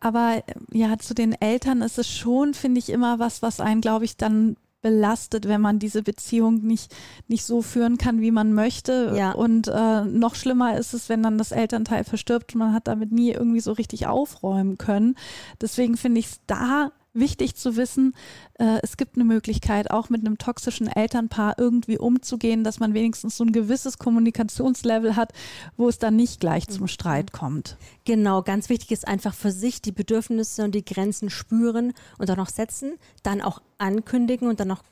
Aber 0.00 0.42
ja, 0.72 0.98
zu 0.98 1.14
den 1.14 1.32
Eltern 1.32 1.82
ist 1.82 1.98
es 1.98 2.08
schon, 2.08 2.54
finde 2.54 2.78
ich, 2.78 2.90
immer 2.90 3.18
was, 3.18 3.42
was 3.42 3.60
einen, 3.60 3.80
glaube 3.80 4.04
ich, 4.04 4.16
dann 4.16 4.56
belastet, 4.80 5.48
wenn 5.48 5.60
man 5.60 5.78
diese 5.78 6.02
Beziehung 6.02 6.62
nicht, 6.62 6.94
nicht 7.26 7.44
so 7.44 7.62
führen 7.62 7.98
kann, 7.98 8.20
wie 8.20 8.30
man 8.30 8.52
möchte. 8.52 9.12
Ja. 9.16 9.32
Und 9.32 9.68
äh, 9.68 10.04
noch 10.04 10.34
schlimmer 10.34 10.78
ist 10.78 10.94
es, 10.94 11.08
wenn 11.08 11.22
dann 11.22 11.38
das 11.38 11.52
Elternteil 11.52 12.04
verstirbt 12.04 12.54
und 12.54 12.60
man 12.60 12.72
hat 12.72 12.86
damit 12.86 13.10
nie 13.10 13.32
irgendwie 13.32 13.60
so 13.60 13.72
richtig 13.72 14.06
aufräumen 14.06 14.78
können. 14.78 15.16
Deswegen 15.60 15.96
finde 15.96 16.20
ich 16.20 16.26
es 16.26 16.40
da 16.46 16.92
wichtig 17.18 17.56
zu 17.56 17.76
wissen, 17.76 18.14
äh, 18.58 18.78
es 18.82 18.96
gibt 18.96 19.16
eine 19.16 19.24
Möglichkeit, 19.24 19.90
auch 19.90 20.10
mit 20.10 20.20
einem 20.20 20.38
toxischen 20.38 20.86
Elternpaar 20.86 21.56
irgendwie 21.58 21.98
umzugehen, 21.98 22.64
dass 22.64 22.80
man 22.80 22.94
wenigstens 22.94 23.36
so 23.36 23.44
ein 23.44 23.52
gewisses 23.52 23.98
Kommunikationslevel 23.98 25.16
hat, 25.16 25.32
wo 25.76 25.88
es 25.88 25.98
dann 25.98 26.16
nicht 26.16 26.40
gleich 26.40 26.68
zum 26.68 26.82
mhm. 26.82 26.88
Streit 26.88 27.32
kommt. 27.32 27.76
Genau, 28.04 28.42
ganz 28.42 28.68
wichtig 28.68 28.92
ist 28.92 29.06
einfach 29.06 29.34
für 29.34 29.52
sich 29.52 29.82
die 29.82 29.92
Bedürfnisse 29.92 30.64
und 30.64 30.74
die 30.74 30.84
Grenzen 30.84 31.30
spüren 31.30 31.92
und 32.18 32.28
dann 32.28 32.40
auch 32.40 32.48
setzen, 32.48 32.94
dann 33.22 33.40
auch 33.40 33.60
ankündigen 33.78 34.48
und 34.48 34.60
dann 34.60 34.70
auch 34.70 34.82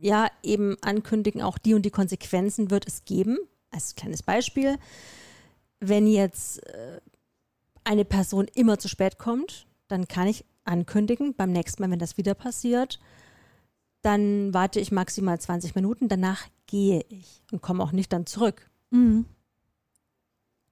ja, 0.00 0.28
eben 0.42 0.76
ankündigen, 0.82 1.40
auch 1.40 1.56
die 1.56 1.72
und 1.72 1.82
die 1.86 1.90
Konsequenzen 1.90 2.70
wird 2.70 2.86
es 2.86 3.06
geben. 3.06 3.38
Als 3.70 3.94
kleines 3.94 4.22
Beispiel, 4.22 4.76
wenn 5.80 6.06
jetzt 6.06 6.64
äh, 6.66 7.00
eine 7.84 8.04
Person 8.04 8.46
immer 8.54 8.78
zu 8.78 8.88
spät 8.88 9.18
kommt, 9.18 9.66
dann 9.88 10.08
kann 10.08 10.26
ich 10.26 10.44
ankündigen, 10.64 11.34
beim 11.34 11.52
nächsten 11.52 11.82
Mal, 11.82 11.90
wenn 11.90 11.98
das 11.98 12.16
wieder 12.16 12.34
passiert, 12.34 12.98
dann 14.02 14.52
warte 14.52 14.80
ich 14.80 14.92
maximal 14.92 15.40
20 15.40 15.74
Minuten, 15.74 16.08
danach 16.08 16.46
gehe 16.66 17.04
ich 17.08 17.42
und 17.52 17.62
komme 17.62 17.82
auch 17.82 17.92
nicht 17.92 18.12
dann 18.12 18.26
zurück. 18.26 18.70
Mhm. 18.90 19.24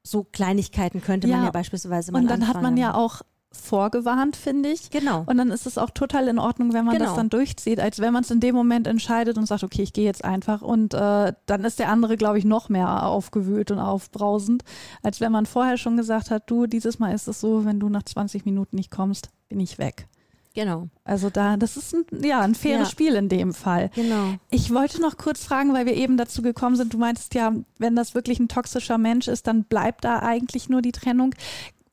So 0.02 0.24
Kleinigkeiten 0.24 1.00
könnte 1.00 1.28
ja. 1.28 1.36
man 1.36 1.44
ja 1.46 1.50
beispielsweise 1.50 2.12
mal 2.12 2.20
Und 2.20 2.28
dann 2.28 2.40
anfangen. 2.42 2.54
hat 2.56 2.62
man 2.62 2.76
ja 2.76 2.94
auch 2.94 3.22
vorgewarnt, 3.52 4.36
finde 4.36 4.70
ich. 4.70 4.90
Genau. 4.90 5.24
Und 5.26 5.38
dann 5.38 5.50
ist 5.50 5.66
es 5.66 5.78
auch 5.78 5.90
total 5.90 6.28
in 6.28 6.38
Ordnung, 6.38 6.72
wenn 6.72 6.84
man 6.84 6.94
genau. 6.94 7.06
das 7.06 7.16
dann 7.16 7.28
durchzieht, 7.28 7.80
als 7.80 7.98
wenn 8.00 8.12
man 8.12 8.22
es 8.22 8.30
in 8.30 8.40
dem 8.40 8.54
Moment 8.54 8.86
entscheidet 8.86 9.38
und 9.38 9.46
sagt, 9.46 9.64
okay, 9.64 9.82
ich 9.82 9.92
gehe 9.92 10.04
jetzt 10.04 10.24
einfach. 10.24 10.62
Und 10.62 10.94
äh, 10.94 11.32
dann 11.46 11.64
ist 11.64 11.78
der 11.78 11.88
andere, 11.88 12.16
glaube 12.16 12.38
ich, 12.38 12.44
noch 12.44 12.68
mehr 12.68 13.06
aufgewühlt 13.06 13.70
und 13.70 13.78
aufbrausend, 13.78 14.64
als 15.02 15.20
wenn 15.20 15.32
man 15.32 15.46
vorher 15.46 15.76
schon 15.76 15.96
gesagt 15.96 16.30
hat, 16.30 16.50
du, 16.50 16.66
dieses 16.66 16.98
Mal 16.98 17.14
ist 17.14 17.28
es 17.28 17.40
so, 17.40 17.64
wenn 17.64 17.80
du 17.80 17.88
nach 17.88 18.02
20 18.02 18.44
Minuten 18.44 18.76
nicht 18.76 18.90
kommst, 18.90 19.30
bin 19.48 19.60
ich 19.60 19.78
weg. 19.78 20.06
Genau. 20.54 20.88
Also 21.04 21.30
da, 21.30 21.56
das 21.56 21.76
ist 21.76 21.94
ein, 21.94 22.04
ja, 22.22 22.40
ein 22.40 22.54
faires 22.54 22.88
ja. 22.88 22.90
Spiel 22.90 23.14
in 23.14 23.28
dem 23.28 23.54
Fall. 23.54 23.90
Genau. 23.94 24.34
Ich 24.50 24.72
wollte 24.72 25.00
noch 25.00 25.16
kurz 25.16 25.44
fragen, 25.44 25.72
weil 25.72 25.86
wir 25.86 25.94
eben 25.94 26.16
dazu 26.16 26.42
gekommen 26.42 26.76
sind, 26.76 26.92
du 26.92 26.98
meintest 26.98 27.34
ja, 27.34 27.52
wenn 27.78 27.96
das 27.96 28.14
wirklich 28.14 28.38
ein 28.38 28.48
toxischer 28.48 28.98
Mensch 28.98 29.28
ist, 29.28 29.46
dann 29.46 29.64
bleibt 29.64 30.04
da 30.04 30.20
eigentlich 30.20 30.68
nur 30.68 30.82
die 30.82 30.92
Trennung 30.92 31.34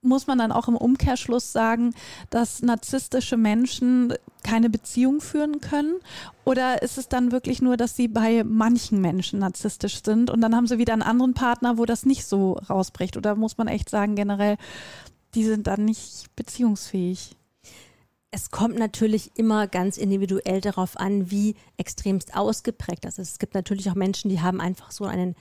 muss 0.01 0.27
man 0.27 0.37
dann 0.37 0.51
auch 0.51 0.67
im 0.67 0.77
Umkehrschluss 0.77 1.51
sagen, 1.51 1.93
dass 2.29 2.61
narzisstische 2.61 3.37
Menschen 3.37 4.13
keine 4.43 4.69
Beziehung 4.69 5.19
führen 5.21 5.59
können? 5.59 5.99
Oder 6.45 6.81
ist 6.81 6.97
es 6.97 7.09
dann 7.09 7.31
wirklich 7.31 7.61
nur, 7.61 7.77
dass 7.77 7.95
sie 7.95 8.07
bei 8.07 8.43
manchen 8.43 9.01
Menschen 9.01 9.39
narzisstisch 9.39 10.01
sind 10.03 10.29
und 10.29 10.41
dann 10.41 10.55
haben 10.55 10.67
sie 10.67 10.77
wieder 10.77 10.93
einen 10.93 11.01
anderen 11.01 11.33
Partner, 11.33 11.77
wo 11.77 11.85
das 11.85 12.05
nicht 12.05 12.25
so 12.25 12.53
rausbricht? 12.53 13.17
Oder 13.17 13.35
muss 13.35 13.57
man 13.57 13.67
echt 13.67 13.89
sagen, 13.89 14.15
generell, 14.15 14.57
die 15.35 15.43
sind 15.43 15.67
dann 15.67 15.85
nicht 15.85 16.33
beziehungsfähig? 16.35 17.35
Es 18.31 18.51
kommt 18.51 18.77
natürlich 18.77 19.31
immer 19.35 19.67
ganz 19.67 19.97
individuell 19.97 20.61
darauf 20.61 20.97
an, 20.97 21.31
wie 21.31 21.55
extremst 21.77 22.35
ausgeprägt 22.35 23.03
das 23.03 23.17
ist. 23.17 23.31
Es 23.31 23.39
gibt 23.39 23.55
natürlich 23.55 23.89
auch 23.89 23.95
Menschen, 23.95 24.29
die 24.29 24.39
haben 24.39 24.61
einfach 24.61 24.91
so 24.91 25.05
einen 25.05 25.35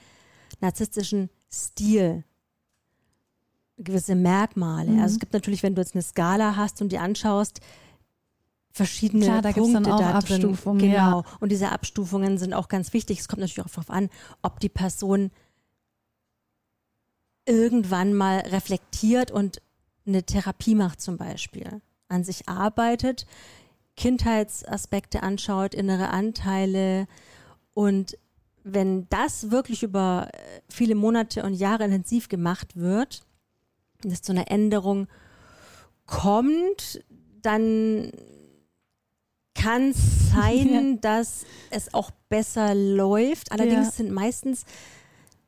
narzisstischen 0.60 1.28
Stil 1.52 2.24
gewisse 3.78 4.14
Merkmale. 4.14 4.90
Mhm. 4.90 5.00
Also 5.00 5.14
es 5.14 5.20
gibt 5.20 5.32
natürlich, 5.32 5.62
wenn 5.62 5.74
du 5.74 5.80
jetzt 5.80 5.94
eine 5.94 6.02
Skala 6.02 6.56
hast 6.56 6.82
und 6.82 6.90
die 6.90 6.98
anschaust, 6.98 7.60
verschiedene 8.70 9.24
Klar, 9.24 9.42
da 9.42 9.52
Punkte 9.52 9.82
dann 9.82 9.92
auch 9.92 10.00
da 10.00 10.14
Abstufungen. 10.14 10.80
Drin. 10.80 10.90
Genau. 10.92 11.22
Ja. 11.22 11.24
Und 11.40 11.50
diese 11.50 11.70
Abstufungen 11.70 12.38
sind 12.38 12.54
auch 12.54 12.68
ganz 12.68 12.92
wichtig. 12.92 13.18
Es 13.20 13.28
kommt 13.28 13.40
natürlich 13.40 13.64
auch 13.64 13.70
darauf 13.70 13.90
an, 13.90 14.08
ob 14.42 14.60
die 14.60 14.68
Person 14.68 15.30
irgendwann 17.46 18.14
mal 18.14 18.38
reflektiert 18.40 19.30
und 19.30 19.62
eine 20.06 20.22
Therapie 20.22 20.74
macht 20.74 21.00
zum 21.00 21.16
Beispiel, 21.16 21.80
an 22.08 22.24
sich 22.24 22.48
arbeitet, 22.48 23.26
Kindheitsaspekte 23.96 25.22
anschaut, 25.22 25.74
innere 25.74 26.10
Anteile 26.10 27.06
und 27.74 28.18
wenn 28.64 29.08
das 29.08 29.50
wirklich 29.50 29.82
über 29.82 30.28
viele 30.68 30.94
Monate 30.94 31.42
und 31.42 31.54
Jahre 31.54 31.84
intensiv 31.84 32.28
gemacht 32.28 32.76
wird, 32.76 33.22
dass 34.02 34.22
zu 34.22 34.32
einer 34.32 34.50
Änderung 34.50 35.08
kommt, 36.06 37.04
dann 37.42 38.10
kann 39.54 39.92
sein, 40.32 40.92
ja. 40.94 40.98
dass 41.00 41.44
es 41.70 41.92
auch 41.94 42.10
besser 42.28 42.74
läuft. 42.74 43.52
Allerdings 43.52 43.86
ja. 43.86 43.92
sind 43.92 44.10
meistens 44.10 44.64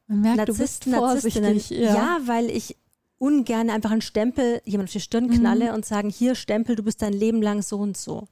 Man 0.06 0.20
merkt, 0.22 0.48
Narzissten, 0.48 0.92
Narzisstinnen. 0.92 1.60
Ja. 1.68 1.94
ja, 1.94 2.18
weil 2.26 2.50
ich 2.50 2.76
ungern 3.18 3.68
einfach 3.70 3.90
einen 3.90 4.00
Stempel 4.00 4.62
jemand 4.64 4.88
auf 4.88 4.92
die 4.92 5.00
Stirn 5.00 5.30
knalle 5.30 5.68
mhm. 5.68 5.74
und 5.74 5.84
sagen, 5.84 6.08
hier 6.08 6.34
Stempel, 6.34 6.74
du 6.74 6.82
bist 6.82 7.02
dein 7.02 7.12
Leben 7.12 7.42
lang 7.42 7.62
so 7.62 7.78
und 7.78 7.96
so. 7.96 8.28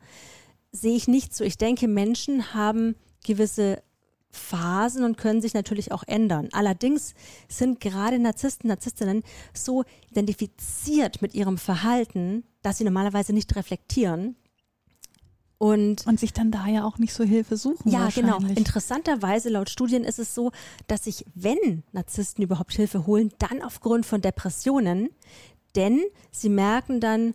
Sehe 0.73 0.97
ich 0.97 1.09
nicht 1.09 1.35
so. 1.35 1.45
Ich 1.45 1.59
denke, 1.59 1.89
Menschen 1.89 2.55
haben 2.55 2.97
gewisse 3.25 3.83
Phasen 4.31 5.05
und 5.05 5.17
können 5.17 5.41
sich 5.41 5.55
natürlich 5.55 5.93
auch 5.93 6.05
ändern. 6.07 6.49
Allerdings 6.53 7.15
sind 7.49 7.81
gerade 7.81 8.19
Narzissten, 8.19 8.69
Narzisstinnen 8.69 9.23
so 9.55 9.85
identifiziert 10.11 11.23
mit 11.23 11.35
ihrem 11.35 11.59
Verhalten, 11.59 12.45
dass 12.63 12.79
sie 12.79 12.85
normalerweise 12.85 13.33
nicht 13.33 13.55
reflektieren. 13.57 14.37
Und, 15.61 16.07
und 16.07 16.21
sich 16.21 16.33
dann 16.33 16.53
da 16.53 16.69
ja 16.69 16.85
auch 16.85 16.99
nicht 16.99 17.13
so 17.13 17.25
Hilfe 17.25 17.57
suchen. 17.57 17.91
Ja, 17.91 18.09
genau. 18.15 18.39
Interessanterweise, 18.55 19.49
laut 19.49 19.69
Studien 19.69 20.05
ist 20.05 20.21
es 20.21 20.33
so, 20.33 20.53
dass 20.87 21.05
sich, 21.05 21.25
wenn 21.35 21.83
Narzissten 21.91 22.45
überhaupt 22.45 22.75
Hilfe 22.75 23.07
holen, 23.07 23.33
dann 23.39 23.63
aufgrund 23.63 24.07
von 24.07 24.21
Depressionen, 24.21 25.11
denn 25.75 26.01
sie 26.31 26.49
merken 26.49 27.01
dann, 27.01 27.35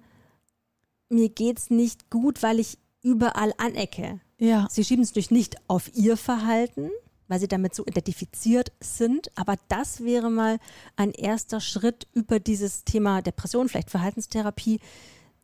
mir 1.10 1.28
geht 1.28 1.60
es 1.60 1.70
nicht 1.70 2.10
gut, 2.10 2.42
weil 2.42 2.60
ich 2.60 2.78
überall 3.02 3.54
anecke. 3.58 4.22
Ja. 4.44 4.68
Sie 4.70 4.84
schieben 4.84 5.04
es 5.04 5.12
natürlich 5.12 5.32
nicht 5.32 5.56
auf 5.70 5.90
ihr 5.96 6.18
Verhalten, 6.18 6.92
weil 7.30 7.40
sie 7.40 7.48
damit 7.48 7.74
so 7.74 7.86
identifiziert 7.86 8.74
sind. 8.82 9.32
Aber 9.36 9.56
das 9.70 10.04
wäre 10.04 10.30
mal 10.30 10.60
ein 10.98 11.12
erster 11.12 11.62
Schritt 11.62 12.08
über 12.14 12.42
dieses 12.42 12.84
Thema 12.84 13.22
Depression, 13.22 13.70
vielleicht 13.70 13.90
Verhaltenstherapie, 13.90 14.82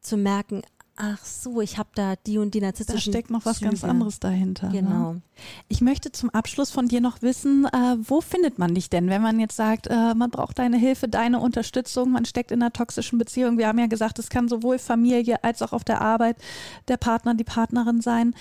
zu 0.02 0.18
merken, 0.18 0.64
ach 1.00 1.26
so, 1.26 1.62
ich 1.62 1.78
habe 1.78 1.90
da 1.96 2.16
die 2.16 2.38
und 2.38 2.54
die 2.54 2.62
narzisstischen. 2.62 3.12
Da 3.12 3.18
steckt 3.18 3.32
noch 3.32 3.46
was 3.46 3.58
Züge. 3.58 3.70
ganz 3.70 3.84
anderes 3.84 4.20
dahinter. 4.20 4.68
Ne? 4.68 4.82
Genau. 4.82 5.14
Ne? 5.14 5.22
Ich 5.70 5.82
möchte 5.82 6.12
zum 6.12 6.30
Abschluss 6.30 6.70
von 6.70 6.88
dir 6.88 7.02
noch 7.02 7.22
wissen, 7.22 7.66
äh, 7.66 7.96
wo 8.02 8.22
findet 8.22 8.60
man 8.60 8.76
dich 8.76 8.90
denn, 8.90 9.10
wenn 9.10 9.22
man 9.22 9.40
jetzt 9.40 9.56
sagt, 9.56 9.88
äh, 9.88 10.14
man 10.14 10.30
braucht 10.30 10.60
deine 10.60 10.78
Hilfe, 10.78 11.08
deine 11.08 11.40
Unterstützung, 11.40 12.12
man 12.12 12.26
steckt 12.26 12.52
in 12.52 12.62
einer 12.62 12.74
toxischen 12.74 13.18
Beziehung. 13.18 13.58
Wir 13.58 13.68
haben 13.68 13.80
ja 13.80 13.88
gesagt, 13.88 14.20
es 14.20 14.30
kann 14.30 14.50
sowohl 14.50 14.78
Familie 14.78 15.44
als 15.44 15.62
auch 15.62 15.72
auf 15.72 15.84
der 15.84 16.02
Arbeit 16.02 16.38
der 16.88 16.98
Partner, 16.98 17.34
die 17.34 17.46
Partnerin 17.46 18.02
sein. 18.02 18.36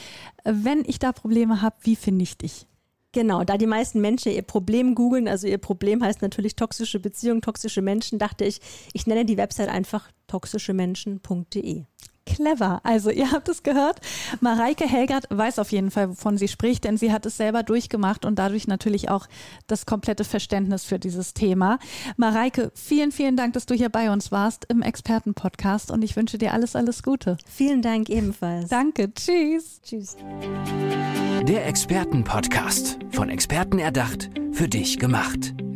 Wenn 0.45 0.85
ich 0.85 0.99
da 0.99 1.12
Probleme 1.12 1.62
habe, 1.62 1.77
wie 1.83 1.97
finde 1.97 2.25
ich 2.25 2.37
dich? 2.37 2.67
Genau, 3.12 3.43
da 3.43 3.57
die 3.57 3.67
meisten 3.67 4.00
Menschen 4.00 4.33
ihr 4.33 4.43
Problem 4.43 4.95
googeln, 4.95 5.29
also 5.29 5.47
ihr 5.47 5.59
Problem 5.59 6.03
heißt 6.03 6.21
natürlich 6.21 6.57
toxische 6.57 7.00
Beziehungen, 7.00 7.41
toxische 7.41 7.81
Menschen, 7.81 8.19
dachte 8.19 8.45
ich, 8.45 8.61
ich 8.93 9.07
nenne 9.07 9.25
die 9.25 9.38
Website 9.38 9.71
einfach 9.71 10.11
toxischemenschen.de 10.27 11.85
clever. 12.28 12.80
Also 12.85 13.11
ihr 13.11 13.32
habt 13.32 13.49
es 13.49 13.62
gehört. 13.62 14.00
Mareike 14.40 14.87
Helgert 14.87 15.26
weiß 15.30 15.58
auf 15.58 15.73
jeden 15.73 15.90
Fall, 15.90 16.11
wovon 16.11 16.38
sie 16.38 16.49
spricht, 16.49 16.85
denn 16.85 16.97
sie 16.97 17.12
hat 17.12 17.26
es 17.26 17.37
selber 17.37 17.62
durchgemacht 17.62 18.25
und 18.25 18.38
dadurch 18.38 18.68
natürlich 18.68 19.11
auch 19.11 19.26
das 19.66 19.87
komplette 19.87 20.25
Verständnis 20.25 20.85
für 20.85 20.99
dieses 20.99 21.35
Thema. 21.35 21.78
Mareike, 22.16 22.70
vielen, 22.75 23.12
vielen 23.12 23.37
Dank, 23.37 23.54
dass 23.54 23.66
du 23.66 23.75
hier 23.75 23.88
bei 23.88 24.11
uns 24.11 24.30
warst 24.30 24.66
im 24.68 24.82
Expertenpodcast 24.82 25.90
und 25.90 26.02
ich 26.02 26.16
wünsche 26.16 26.38
dir 26.38 26.52
alles, 26.52 26.76
alles 26.76 27.02
Gute. 27.02 27.37
Vielen 27.47 27.82
Dank 27.82 28.08
ebenfalls. 28.08 28.68
Danke. 28.68 29.12
Tschüss. 29.12 29.80
Tschüss. 29.82 30.16
Der 31.47 31.66
Expertenpodcast. 31.66 32.99
Von 33.11 33.30
Experten 33.30 33.78
erdacht, 33.78 34.30
für 34.52 34.68
dich 34.68 34.99
gemacht. 34.99 35.54